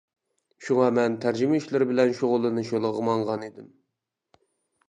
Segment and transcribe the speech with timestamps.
[0.67, 3.69] شۇڭا مەن تەرجىمە ئىشلىرى بىلەن شۇغۇللىنىش يولىغا ماڭغان ئىدىم.